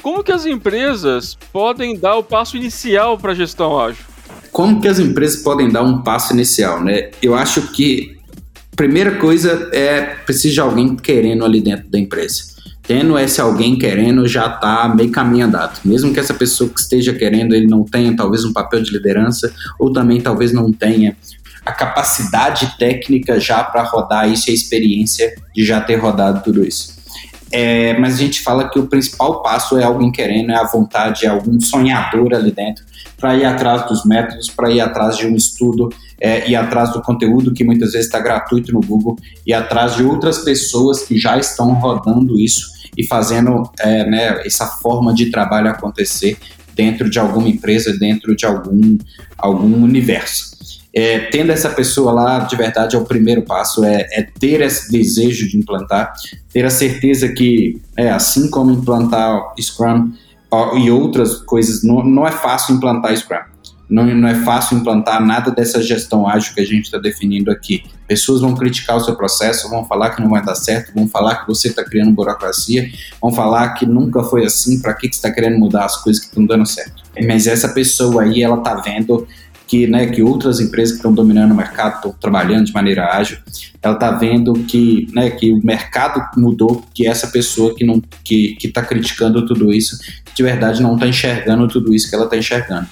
como 0.00 0.22
que 0.22 0.30
as 0.30 0.46
empresas 0.46 1.36
podem 1.52 1.98
dar 1.98 2.14
o 2.14 2.22
passo 2.22 2.56
inicial 2.56 3.18
para 3.18 3.32
a 3.32 3.34
gestão 3.34 3.76
ágil? 3.76 4.04
Como 4.52 4.80
que 4.80 4.86
as 4.86 5.00
empresas 5.00 5.42
podem 5.42 5.68
dar 5.68 5.82
um 5.82 6.02
passo 6.02 6.32
inicial, 6.32 6.84
né? 6.84 7.10
Eu 7.20 7.34
acho 7.34 7.72
que 7.72 8.16
primeira 8.76 9.16
coisa 9.16 9.68
é 9.72 10.02
precisa 10.24 10.54
de 10.54 10.60
alguém 10.60 10.94
querendo 10.94 11.44
ali 11.44 11.60
dentro 11.60 11.88
da 11.88 11.98
empresa. 11.98 12.44
Tendo 12.84 13.18
esse 13.18 13.40
alguém 13.40 13.76
querendo 13.76 14.28
já 14.28 14.46
está 14.46 14.88
meio 14.94 15.10
caminho 15.10 15.46
andado. 15.46 15.80
Mesmo 15.84 16.14
que 16.14 16.20
essa 16.20 16.32
pessoa 16.32 16.70
que 16.70 16.78
esteja 16.78 17.12
querendo 17.12 17.56
ele 17.56 17.66
não 17.66 17.84
tenha 17.84 18.14
talvez 18.14 18.44
um 18.44 18.52
papel 18.52 18.80
de 18.84 18.92
liderança 18.92 19.52
ou 19.80 19.92
também 19.92 20.20
talvez 20.20 20.52
não 20.52 20.72
tenha 20.72 21.16
a 21.66 21.72
capacidade 21.72 22.78
técnica 22.78 23.40
já 23.40 23.64
para 23.64 23.82
rodar 23.82 24.30
isso 24.30 24.48
e 24.48 24.52
a 24.52 24.54
experiência 24.54 25.34
de 25.52 25.64
já 25.64 25.80
ter 25.80 25.96
rodado 25.96 26.40
tudo 26.44 26.64
isso. 26.64 26.94
É, 27.50 27.96
mas 27.98 28.14
a 28.14 28.18
gente 28.18 28.40
fala 28.40 28.68
que 28.68 28.78
o 28.78 28.86
principal 28.86 29.42
passo 29.42 29.76
é 29.76 29.84
alguém 29.84 30.12
querendo, 30.12 30.52
é 30.52 30.56
a 30.56 30.64
vontade, 30.64 31.26
é 31.26 31.28
algum 31.28 31.60
sonhador 31.60 32.34
ali 32.34 32.52
dentro 32.52 32.84
para 33.16 33.36
ir 33.36 33.44
atrás 33.44 33.86
dos 33.86 34.04
métodos, 34.04 34.48
para 34.50 34.70
ir 34.70 34.80
atrás 34.80 35.16
de 35.16 35.26
um 35.26 35.34
estudo, 35.34 35.88
é, 36.20 36.54
atrás 36.54 36.92
do 36.92 37.02
conteúdo 37.02 37.52
que 37.52 37.64
muitas 37.64 37.92
vezes 37.92 38.06
está 38.06 38.20
gratuito 38.20 38.72
no 38.72 38.80
Google, 38.80 39.16
e 39.46 39.54
atrás 39.54 39.96
de 39.96 40.04
outras 40.04 40.38
pessoas 40.40 41.02
que 41.02 41.18
já 41.18 41.38
estão 41.38 41.72
rodando 41.74 42.38
isso 42.38 42.66
e 42.96 43.06
fazendo 43.06 43.68
é, 43.80 44.08
né, 44.08 44.42
essa 44.44 44.66
forma 44.66 45.14
de 45.14 45.30
trabalho 45.30 45.68
acontecer 45.68 46.36
dentro 46.74 47.08
de 47.08 47.18
alguma 47.18 47.48
empresa, 47.48 47.96
dentro 47.98 48.36
de 48.36 48.44
algum, 48.44 48.98
algum 49.38 49.82
universo 49.82 50.55
é, 50.96 51.18
tendo 51.18 51.52
essa 51.52 51.68
pessoa 51.68 52.10
lá, 52.10 52.38
de 52.38 52.56
verdade, 52.56 52.96
é 52.96 52.98
o 52.98 53.04
primeiro 53.04 53.42
passo, 53.42 53.84
é, 53.84 54.08
é, 54.12 54.22
ter 54.22 54.62
esse 54.62 54.90
desejo 54.90 55.46
de 55.46 55.58
implantar, 55.58 56.14
ter 56.50 56.64
a 56.64 56.70
certeza 56.70 57.28
que, 57.28 57.78
é, 57.98 58.10
assim 58.10 58.48
como 58.48 58.70
implantar 58.70 59.52
Scrum 59.60 60.10
e 60.78 60.90
outras 60.90 61.36
coisas, 61.42 61.84
não, 61.84 62.02
não 62.02 62.26
é 62.26 62.32
fácil 62.32 62.76
implantar 62.76 63.14
Scrum. 63.14 63.36
não, 63.90 64.06
não 64.06 64.26
é 64.26 64.36
fácil 64.36 64.78
implantar 64.78 65.22
nada 65.22 65.50
dessa 65.50 65.82
gestão 65.82 66.26
ágil 66.26 66.54
que 66.54 66.62
a 66.62 66.66
gente 66.66 66.84
está 66.84 66.96
definindo 66.96 67.50
aqui. 67.50 67.84
Pessoas 68.08 68.40
vão 68.40 68.54
criticar 68.54 68.96
o 68.96 69.00
seu 69.00 69.14
processo, 69.14 69.68
vão 69.68 69.84
falar 69.84 70.10
que 70.14 70.22
não 70.22 70.30
vai 70.30 70.42
dar 70.42 70.54
certo, 70.54 70.94
vão 70.94 71.06
falar 71.06 71.42
que 71.42 71.46
você 71.46 71.68
está 71.68 71.84
criando 71.84 72.12
burocracia, 72.12 72.88
vão 73.20 73.30
falar 73.32 73.74
que 73.74 73.84
nunca 73.84 74.22
foi 74.22 74.46
assim, 74.46 74.80
para 74.80 74.94
que, 74.94 75.10
que 75.10 75.14
você 75.14 75.18
está 75.18 75.30
querendo 75.30 75.58
mudar 75.58 75.84
as 75.84 76.02
coisas 76.02 76.22
que 76.22 76.28
estão 76.28 76.46
dando 76.46 76.64
certo. 76.64 77.04
Mas 77.26 77.46
essa 77.46 77.68
pessoa 77.68 78.22
aí, 78.22 78.42
ela 78.42 78.56
está 78.56 78.74
vendo 78.76 79.26
que, 79.66 79.86
né, 79.86 80.06
que 80.06 80.22
outras 80.22 80.60
empresas 80.60 80.92
que 80.92 80.98
estão 80.98 81.12
dominando 81.12 81.52
o 81.52 81.56
mercado 81.56 81.96
estão 81.96 82.12
trabalhando 82.12 82.66
de 82.66 82.72
maneira 82.72 83.16
ágil, 83.16 83.38
ela 83.82 83.94
está 83.94 84.12
vendo 84.12 84.52
que, 84.64 85.08
né, 85.12 85.30
que 85.30 85.52
o 85.52 85.64
mercado 85.64 86.22
mudou, 86.36 86.84
que 86.94 87.06
essa 87.06 87.26
pessoa 87.26 87.74
que 87.74 87.86
que 88.24 88.66
está 88.66 88.82
criticando 88.82 89.44
tudo 89.46 89.72
isso, 89.72 89.98
de 90.34 90.42
verdade 90.42 90.82
não 90.82 90.94
está 90.94 91.06
enxergando 91.06 91.66
tudo 91.66 91.94
isso 91.94 92.08
que 92.08 92.14
ela 92.14 92.24
está 92.24 92.36
enxergando. 92.36 92.86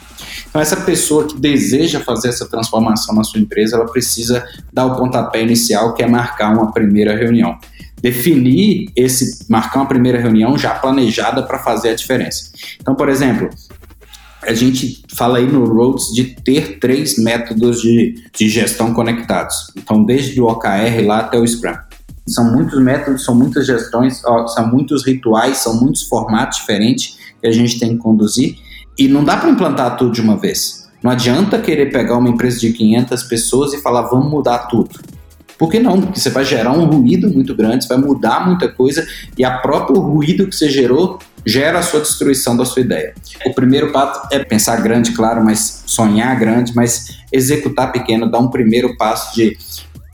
Então, 0.48 0.60
essa 0.60 0.76
pessoa 0.76 1.26
que 1.26 1.36
deseja 1.38 2.00
fazer 2.00 2.28
essa 2.28 2.46
transformação 2.46 3.14
na 3.14 3.24
sua 3.24 3.40
empresa, 3.40 3.76
ela 3.76 3.86
precisa 3.86 4.46
dar 4.72 4.86
o 4.86 4.96
pontapé 4.96 5.42
inicial, 5.42 5.94
que 5.94 6.02
é 6.02 6.06
marcar 6.06 6.52
uma 6.52 6.72
primeira 6.72 7.16
reunião. 7.16 7.58
Definir 8.00 8.90
esse, 8.94 9.46
marcar 9.48 9.80
uma 9.80 9.88
primeira 9.88 10.20
reunião 10.20 10.56
já 10.56 10.74
planejada 10.74 11.42
para 11.42 11.58
fazer 11.58 11.90
a 11.90 11.94
diferença. 11.94 12.52
Então, 12.80 12.94
por 12.94 13.08
exemplo, 13.08 13.50
a 14.46 14.54
gente 14.54 15.02
fala 15.16 15.38
aí 15.38 15.46
no 15.46 15.64
Roads 15.64 16.12
de 16.14 16.24
ter 16.24 16.78
três 16.78 17.18
métodos 17.18 17.80
de, 17.80 18.14
de 18.36 18.48
gestão 18.48 18.92
conectados. 18.92 19.72
Então, 19.76 20.04
desde 20.04 20.40
o 20.40 20.46
OKR 20.46 21.04
lá 21.04 21.18
até 21.20 21.38
o 21.38 21.46
Scrum. 21.46 21.76
São 22.26 22.50
muitos 22.52 22.80
métodos, 22.82 23.24
são 23.24 23.34
muitas 23.34 23.66
gestões, 23.66 24.22
são 24.54 24.66
muitos 24.68 25.04
rituais, 25.04 25.58
são 25.58 25.80
muitos 25.80 26.02
formatos 26.04 26.58
diferentes 26.58 27.18
que 27.40 27.46
a 27.46 27.52
gente 27.52 27.78
tem 27.78 27.90
que 27.90 27.98
conduzir. 27.98 28.56
E 28.98 29.08
não 29.08 29.24
dá 29.24 29.36
para 29.36 29.50
implantar 29.50 29.96
tudo 29.96 30.12
de 30.12 30.20
uma 30.20 30.36
vez. 30.36 30.88
Não 31.02 31.10
adianta 31.10 31.58
querer 31.58 31.92
pegar 31.92 32.16
uma 32.16 32.30
empresa 32.30 32.60
de 32.60 32.72
500 32.72 33.22
pessoas 33.24 33.74
e 33.74 33.82
falar, 33.82 34.02
vamos 34.02 34.30
mudar 34.30 34.58
tudo. 34.68 35.00
Por 35.58 35.70
que 35.70 35.78
não? 35.78 36.00
Porque 36.00 36.18
você 36.18 36.30
vai 36.30 36.44
gerar 36.44 36.72
um 36.72 36.86
ruído 36.86 37.30
muito 37.30 37.54
grande, 37.54 37.84
você 37.84 37.94
vai 37.94 37.98
mudar 37.98 38.46
muita 38.46 38.68
coisa 38.68 39.06
e 39.36 39.44
a 39.44 39.58
próprio 39.58 40.00
ruído 40.00 40.46
que 40.46 40.56
você 40.56 40.68
gerou 40.68 41.18
gera 41.46 41.78
a 41.78 41.82
sua 41.82 42.00
destruição 42.00 42.56
da 42.56 42.64
sua 42.64 42.82
ideia. 42.82 43.14
O 43.46 43.54
primeiro 43.54 43.92
passo 43.92 44.28
é 44.32 44.38
pensar 44.38 44.80
grande, 44.80 45.12
claro, 45.12 45.44
mas 45.44 45.82
sonhar 45.86 46.38
grande, 46.38 46.72
mas 46.74 47.18
executar 47.32 47.92
pequeno, 47.92 48.30
dar 48.30 48.38
um 48.38 48.48
primeiro 48.48 48.96
passo 48.96 49.34
de 49.34 49.56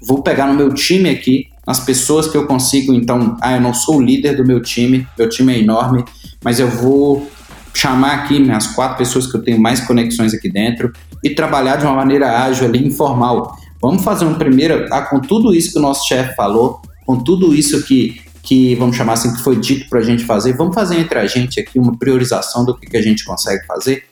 vou 0.06 0.22
pegar 0.22 0.46
no 0.46 0.54
meu 0.54 0.72
time 0.72 1.10
aqui 1.10 1.49
as 1.66 1.78
pessoas 1.78 2.26
que 2.26 2.37
eu 2.37 2.46
consigo, 2.46 2.92
então, 2.92 3.37
ah, 3.40 3.54
eu 3.54 3.60
não 3.60 3.72
sou 3.72 3.99
o 3.99 4.02
líder 4.02 4.37
do 4.37 4.44
meu 4.44 4.60
time, 4.60 5.06
meu 5.16 5.28
time 5.28 5.54
é 5.54 5.58
enorme, 5.58 6.04
mas 6.42 6.58
eu 6.58 6.68
vou 6.68 7.30
chamar 7.72 8.14
aqui 8.14 8.40
minhas 8.40 8.66
quatro 8.68 8.99
pessoas 8.99 9.30
que 9.30 9.37
eu 9.37 9.42
tenho 9.42 9.60
mais 9.60 9.80
conexões 9.80 10.34
aqui 10.34 10.50
dentro 10.50 10.92
e 11.22 11.30
trabalhar 11.30 11.76
de 11.76 11.84
uma 11.84 11.94
maneira 11.94 12.42
ágil 12.42 12.66
ali, 12.66 12.84
informal. 12.84 13.56
Vamos 13.80 14.02
fazer 14.02 14.25
um 14.25 14.34
primeiro, 14.34 14.88
ah, 14.90 15.02
com 15.02 15.20
tudo 15.20 15.54
isso 15.54 15.72
que 15.72 15.78
o 15.78 15.82
nosso 15.82 16.08
chefe 16.08 16.34
falou, 16.34 16.80
com 17.06 17.22
tudo 17.22 17.54
isso 17.54 17.84
que 17.84 18.20
que, 18.42 18.75
vamos 18.75 18.97
chamar 18.97 19.14
assim, 19.14 19.32
que 19.32 19.42
foi 19.42 19.56
dito 19.56 19.88
para 19.88 20.00
a 20.00 20.02
gente 20.02 20.25
fazer, 20.25 20.52
vamos 20.54 20.75
fazer 20.75 20.99
entre 20.99 21.18
a 21.18 21.26
gente 21.26 21.61
aqui 21.61 21.78
uma 21.78 21.97
priorização 21.97 22.64
do 22.64 22.76
que, 22.76 22.87
que 22.87 22.97
a 22.97 23.02
gente 23.02 23.25
consegue 23.25 23.66
fazer. 23.66 24.04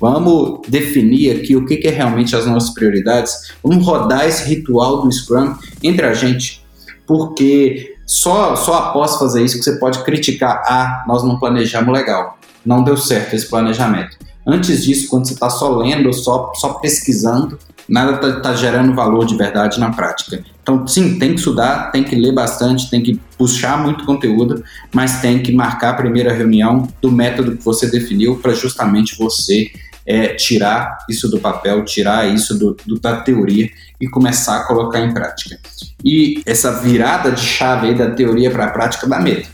Vamos 0.00 0.60
definir 0.66 1.36
aqui 1.36 1.54
o 1.54 1.66
que, 1.66 1.76
que 1.76 1.88
é 1.88 1.90
realmente 1.90 2.34
as 2.34 2.46
nossas 2.46 2.72
prioridades. 2.72 3.52
Vamos 3.62 3.84
rodar 3.84 4.26
esse 4.26 4.48
ritual 4.48 5.02
do 5.02 5.12
Scrum 5.12 5.54
entre 5.82 6.06
a 6.06 6.14
gente, 6.14 6.64
porque 7.06 7.96
só, 8.06 8.56
só 8.56 8.74
após 8.74 9.16
fazer 9.16 9.44
isso 9.44 9.58
que 9.58 9.64
você 9.64 9.76
pode 9.78 10.02
criticar. 10.02 10.62
Ah, 10.66 11.04
nós 11.06 11.22
não 11.22 11.38
planejamos 11.38 11.92
legal, 11.92 12.38
não 12.64 12.82
deu 12.82 12.96
certo 12.96 13.36
esse 13.36 13.48
planejamento. 13.48 14.16
Antes 14.46 14.84
disso, 14.84 15.08
quando 15.08 15.28
você 15.28 15.34
está 15.34 15.50
só 15.50 15.76
lendo, 15.76 16.12
só, 16.12 16.50
só 16.54 16.74
pesquisando, 16.74 17.58
nada 17.90 18.14
está 18.14 18.40
tá 18.40 18.54
gerando 18.54 18.94
valor 18.94 19.26
de 19.26 19.36
verdade 19.36 19.80
na 19.80 19.90
prática. 19.90 20.42
Então, 20.62 20.86
sim, 20.86 21.18
tem 21.18 21.30
que 21.30 21.40
estudar, 21.40 21.90
tem 21.90 22.04
que 22.04 22.14
ler 22.14 22.32
bastante, 22.32 22.88
tem 22.88 23.02
que 23.02 23.20
puxar 23.36 23.82
muito 23.82 24.04
conteúdo, 24.04 24.62
mas 24.94 25.20
tem 25.20 25.42
que 25.42 25.52
marcar 25.52 25.90
a 25.90 25.94
primeira 25.94 26.32
reunião 26.32 26.88
do 27.02 27.10
método 27.10 27.56
que 27.56 27.64
você 27.64 27.90
definiu 27.90 28.36
para 28.36 28.54
justamente 28.54 29.18
você 29.18 29.72
é, 30.06 30.28
tirar 30.28 30.98
isso 31.08 31.28
do 31.28 31.40
papel, 31.40 31.84
tirar 31.84 32.32
isso 32.32 32.56
do, 32.56 32.76
do, 32.86 33.00
da 33.00 33.20
teoria 33.20 33.68
e 34.00 34.08
começar 34.08 34.58
a 34.58 34.64
colocar 34.64 35.00
em 35.00 35.12
prática. 35.12 35.58
E 36.04 36.42
essa 36.46 36.80
virada 36.80 37.32
de 37.32 37.40
chave 37.40 37.88
aí 37.88 37.94
da 37.94 38.10
teoria 38.10 38.50
para 38.50 38.66
a 38.66 38.70
prática 38.70 39.08
dá 39.08 39.18
medo. 39.18 39.46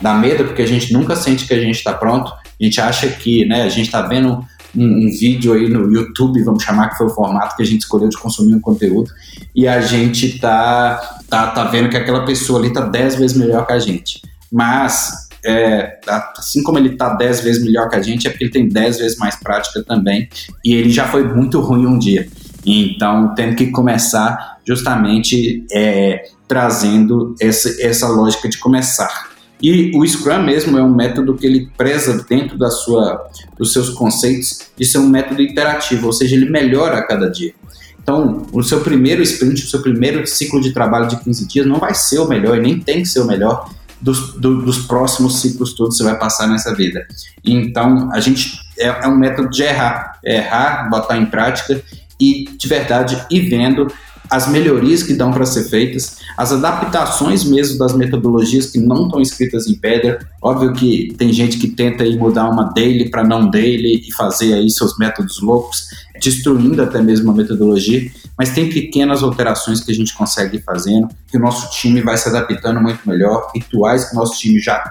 Dá 0.00 0.14
medo 0.14 0.44
porque 0.44 0.62
a 0.62 0.66
gente 0.66 0.92
nunca 0.92 1.14
sente 1.14 1.46
que 1.46 1.54
a 1.54 1.60
gente 1.60 1.76
está 1.76 1.92
pronto, 1.92 2.32
a 2.32 2.64
gente 2.64 2.80
acha 2.80 3.08
que 3.08 3.44
né, 3.44 3.62
a 3.62 3.68
gente 3.68 3.86
está 3.86 4.02
vendo 4.02 4.44
um, 4.76 5.06
um, 5.06 5.10
vídeo 5.10 5.52
aí 5.52 5.68
no 5.68 5.92
YouTube, 5.92 6.42
vamos 6.42 6.62
chamar 6.62 6.90
que 6.90 6.98
foi 6.98 7.06
o 7.06 7.10
formato 7.10 7.56
que 7.56 7.62
a 7.62 7.66
gente 7.66 7.82
escolheu 7.82 8.08
de 8.08 8.18
consumir 8.18 8.54
um 8.54 8.60
conteúdo, 8.60 9.10
e 9.54 9.66
a 9.66 9.80
gente 9.80 10.38
tá, 10.38 11.20
tá, 11.28 11.48
tá 11.48 11.64
vendo 11.64 11.88
que 11.88 11.96
aquela 11.96 12.24
pessoa 12.24 12.58
ali 12.58 12.72
tá 12.72 12.82
10 12.82 13.16
vezes 13.16 13.36
melhor 13.36 13.66
que 13.66 13.72
a 13.72 13.78
gente. 13.78 14.20
Mas, 14.52 15.28
é, 15.44 15.98
assim 16.36 16.62
como 16.62 16.78
ele 16.78 16.96
tá 16.96 17.14
10 17.14 17.40
vezes 17.40 17.64
melhor 17.64 17.88
que 17.88 17.96
a 17.96 18.02
gente, 18.02 18.26
é 18.26 18.30
porque 18.30 18.44
ele 18.44 18.52
tem 18.52 18.68
10 18.68 18.98
vezes 18.98 19.18
mais 19.18 19.36
prática 19.36 19.82
também, 19.82 20.28
e 20.64 20.74
ele 20.74 20.90
já 20.90 21.06
foi 21.06 21.24
muito 21.24 21.60
ruim 21.60 21.86
um 21.86 21.98
dia. 21.98 22.28
Então, 22.64 23.34
tem 23.34 23.54
que 23.54 23.70
começar 23.70 24.58
justamente 24.66 25.64
é, 25.72 26.24
trazendo 26.48 27.34
essa, 27.40 27.68
essa 27.80 28.08
lógica 28.08 28.48
de 28.48 28.58
começar. 28.58 29.35
E 29.62 29.90
o 29.96 30.06
Scrum 30.06 30.42
mesmo 30.42 30.78
é 30.78 30.82
um 30.82 30.94
método 30.94 31.34
que 31.34 31.46
ele 31.46 31.70
preza 31.76 32.24
dentro 32.28 32.58
da 32.58 32.70
sua, 32.70 33.26
dos 33.58 33.72
seus 33.72 33.90
conceitos 33.90 34.66
de 34.76 34.84
ser 34.84 34.98
um 34.98 35.08
método 35.08 35.40
interativo, 35.40 36.06
ou 36.06 36.12
seja, 36.12 36.36
ele 36.36 36.50
melhora 36.50 36.98
a 36.98 37.06
cada 37.06 37.30
dia. 37.30 37.54
Então, 38.02 38.46
o 38.52 38.62
seu 38.62 38.80
primeiro 38.80 39.22
sprint, 39.22 39.64
o 39.64 39.68
seu 39.68 39.82
primeiro 39.82 40.24
ciclo 40.26 40.60
de 40.60 40.72
trabalho 40.72 41.08
de 41.08 41.16
15 41.16 41.48
dias 41.48 41.66
não 41.66 41.78
vai 41.78 41.94
ser 41.94 42.18
o 42.18 42.28
melhor 42.28 42.56
e 42.56 42.60
nem 42.60 42.78
tem 42.78 43.02
que 43.02 43.08
ser 43.08 43.20
o 43.20 43.24
melhor 43.24 43.68
dos, 44.00 44.34
do, 44.34 44.62
dos 44.62 44.86
próximos 44.86 45.40
ciclos 45.40 45.74
todos 45.74 45.96
que 45.96 46.02
você 46.02 46.08
vai 46.08 46.18
passar 46.18 46.46
nessa 46.46 46.74
vida. 46.74 47.04
Então, 47.44 48.10
a 48.12 48.20
gente 48.20 48.60
é, 48.78 48.86
é 48.86 49.08
um 49.08 49.16
método 49.16 49.48
de 49.50 49.62
errar, 49.62 50.18
é 50.24 50.36
errar, 50.36 50.88
botar 50.90 51.16
em 51.16 51.26
prática 51.26 51.82
e 52.20 52.44
de 52.56 52.68
verdade 52.68 53.20
ir 53.30 53.48
vendo 53.48 53.88
as 54.30 54.48
melhorias 54.48 55.02
que 55.02 55.14
dão 55.14 55.32
para 55.32 55.46
ser 55.46 55.64
feitas, 55.64 56.18
as 56.36 56.52
adaptações 56.52 57.44
mesmo 57.44 57.78
das 57.78 57.96
metodologias 57.96 58.66
que 58.66 58.78
não 58.78 59.04
estão 59.04 59.20
escritas 59.20 59.66
em 59.66 59.74
pedra. 59.74 60.18
Óbvio 60.42 60.72
que 60.72 61.14
tem 61.16 61.32
gente 61.32 61.58
que 61.58 61.68
tenta 61.68 62.04
mudar 62.16 62.48
uma 62.48 62.72
daily 62.74 63.10
para 63.10 63.24
não 63.24 63.48
daily 63.48 64.02
e 64.06 64.12
fazer 64.12 64.54
aí 64.54 64.68
seus 64.70 64.98
métodos 64.98 65.40
loucos, 65.40 65.88
destruindo 66.20 66.82
até 66.82 67.00
mesmo 67.00 67.30
a 67.30 67.34
metodologia, 67.34 68.10
mas 68.38 68.50
tem 68.50 68.68
pequenas 68.68 69.22
alterações 69.22 69.80
que 69.80 69.90
a 69.90 69.94
gente 69.94 70.14
consegue 70.14 70.58
ir 70.58 70.62
fazendo, 70.62 71.08
que 71.28 71.36
o 71.36 71.40
nosso 71.40 71.70
time 71.70 72.00
vai 72.02 72.16
se 72.16 72.28
adaptando 72.28 72.80
muito 72.80 73.00
melhor, 73.08 73.50
rituais 73.54 74.06
que 74.06 74.16
o 74.16 74.18
nosso 74.18 74.38
time 74.38 74.58
já, 74.60 74.90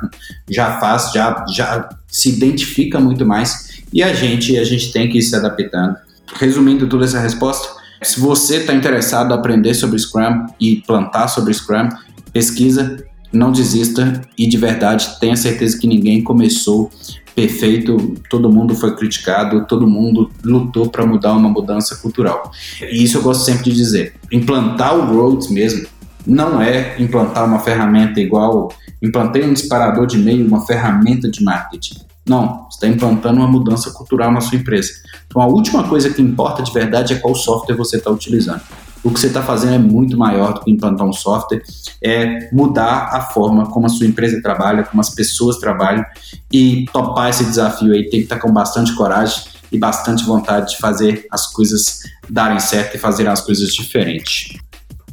já 0.50 0.80
faz, 0.80 1.12
já, 1.13 1.46
já 1.54 1.89
se 2.08 2.30
identifica 2.30 3.00
muito 3.00 3.25
mais, 3.25 3.82
e 3.92 4.01
a 4.01 4.13
gente, 4.13 4.58
a 4.58 4.63
gente 4.63 4.92
tem 4.92 5.10
que 5.10 5.20
ir 5.20 5.22
se 5.22 5.36
adaptando. 5.36 5.96
Resumindo 6.38 6.88
toda 6.89 7.06
essa 7.06 7.20
resposta, 7.20 7.75
se 8.02 8.20
você 8.20 8.58
está 8.58 8.74
interessado 8.74 9.32
em 9.32 9.38
aprender 9.38 9.74
sobre 9.74 9.98
Scrum 10.00 10.46
e 10.60 10.78
plantar 10.88 11.28
sobre 11.28 11.54
Scrum, 11.54 11.90
pesquisa, 12.32 13.04
não 13.32 13.52
desista 13.52 14.22
e 14.38 14.48
de 14.48 14.58
verdade 14.58 15.20
tenha 15.20 15.36
certeza 15.36 15.78
que 15.78 15.88
ninguém 15.88 16.24
começou 16.24 16.90
perfeito, 17.36 18.16
todo 18.30 18.50
mundo 18.50 18.74
foi 18.75 18.96
criticado, 18.96 19.66
todo 19.68 19.86
mundo 19.86 20.32
lutou 20.44 20.90
para 20.90 21.06
mudar 21.06 21.34
uma 21.34 21.50
mudança 21.50 21.98
cultural. 21.98 22.50
E 22.82 23.04
isso 23.04 23.18
eu 23.18 23.22
gosto 23.22 23.44
sempre 23.44 23.66
de 23.66 23.75
dizer. 23.75 24.14
Implantar 24.32 24.96
o 24.96 25.14
Roads 25.14 25.50
mesmo 25.50 25.86
não 26.25 26.62
é 26.62 26.96
implantar 26.98 27.46
uma 27.46 27.60
ferramenta 27.60 28.20
igual 28.20 28.70
implantei 29.02 29.44
um 29.44 29.54
disparador 29.54 30.08
de 30.08 30.18
e-mail, 30.18 30.48
uma 30.48 30.66
ferramenta 30.66 31.30
de 31.30 31.44
marketing. 31.44 32.00
Não, 32.27 32.65
você 32.70 32.77
está 32.77 32.88
implantando 32.88 33.39
uma 33.39 33.48
mudança 33.48 33.91
cultural 33.91 34.32
na 34.32 34.41
sua 34.41 34.58
empresa. 34.58 34.91
Então 35.27 35.41
a 35.41 35.46
última 35.46 35.88
coisa 35.88 36.10
que 36.10 36.22
importa 36.22 36.63
de 36.63 36.72
verdade 36.72 37.13
é 37.13 37.17
qual 37.17 37.36
software 37.36 37.75
você 37.75 37.98
está 37.98 38.10
utilizando. 38.10 38.62
O 39.03 39.12
que 39.12 39.20
você 39.20 39.27
está 39.27 39.44
fazendo 39.44 39.75
é 39.75 39.77
muito 39.77 40.17
maior 40.17 40.53
do 40.53 40.62
que 40.62 40.72
implantar 40.72 41.05
um 41.05 41.13
software, 41.13 41.62
é 42.03 42.50
mudar 42.51 43.10
a 43.12 43.22
forma 43.22 43.67
como 43.67 43.86
a 43.86 43.89
sua 43.89 44.08
empresa 44.08 44.41
trabalha, 44.41 44.84
como 44.84 45.00
as 45.00 45.12
pessoas 45.12 45.58
trabalham 45.58 46.03
e 46.51 46.86
topar 46.91 47.29
esse 47.29 47.46
desafio 47.46 47.94
aí. 47.94 48.10
Tem 48.10 48.22
que 48.22 48.25
estar 48.25 48.38
tá 48.38 48.41
com 48.41 48.51
bastante 48.51 48.96
coragem 48.96 49.44
e 49.72 49.77
bastante 49.77 50.24
vontade 50.25 50.72
de 50.72 50.77
fazer 50.77 51.27
as 51.29 51.53
coisas 51.53 52.00
darem 52.27 52.60
certo 52.60 52.96
e 52.96 52.98
fazer 52.98 53.27
as 53.27 53.41
coisas 53.41 53.70
diferentes. 53.75 54.58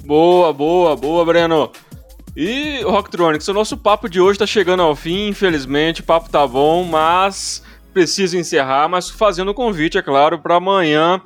Boa, 0.07 0.53
boa, 0.55 0.97
boa, 0.97 1.25
Breno. 1.27 1.71
E, 2.35 2.81
Rocktronics, 2.83 3.47
o 3.49 3.53
nosso 3.53 3.77
papo 3.77 4.09
de 4.09 4.21
hoje 4.21 4.33
está 4.33 4.47
chegando 4.47 4.83
ao 4.83 4.97
fim, 4.97 5.29
infelizmente, 5.29 6.01
o 6.01 6.05
papo 6.05 6.31
tá 6.31 6.47
bom, 6.47 6.83
mas 6.83 7.63
preciso 7.93 8.39
encerrar, 8.39 8.89
mas 8.89 9.11
fazendo 9.11 9.51
o 9.51 9.55
convite, 9.55 9.99
é 9.99 10.03
claro, 10.03 10.39
para 10.39 10.57
amanhã 10.57 11.21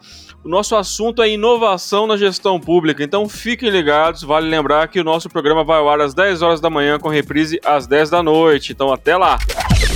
O 0.45 0.49
nosso 0.49 0.77
assunto 0.77 1.23
é 1.23 1.29
inovação 1.29 2.07
na 2.07 2.17
gestão 2.17 2.61
pública, 2.61 3.03
então 3.03 3.29
fiquem 3.29 3.69
ligados. 3.69 4.23
Vale 4.23 4.49
lembrar 4.49 4.87
que 4.87 5.01
o 5.01 5.05
nosso 5.05 5.29
programa 5.29 5.65
vai 5.65 5.79
ao 5.79 5.89
ar 5.89 6.01
às 6.01 6.15
10 6.15 6.41
horas 6.41 6.61
da 6.61 6.71
manhã, 6.71 7.01
com 7.01 7.09
reprise 7.09 7.61
às 7.65 7.89
10 7.89 8.11
da 8.11 8.23
noite. 8.23 8.71
Então 8.73 8.93
até 8.93 9.17
lá! 9.17 9.39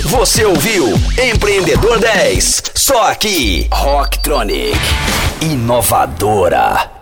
Você 0.03 0.43
ouviu 0.43 0.87
Empreendedor 1.17 1.99
10, 1.99 2.63
só 2.75 3.09
aqui, 3.09 3.69
Rocktronic, 3.71 4.77
inovadora. 5.41 7.00